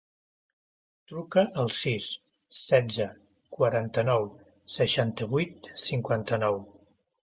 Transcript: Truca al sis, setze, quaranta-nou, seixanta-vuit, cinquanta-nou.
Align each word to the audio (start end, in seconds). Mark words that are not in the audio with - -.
Truca 1.11 1.43
al 1.65 1.69
sis, 1.81 2.09
setze, 2.61 3.09
quaranta-nou, 3.59 4.29
seixanta-vuit, 4.81 5.75
cinquanta-nou. 5.89 6.65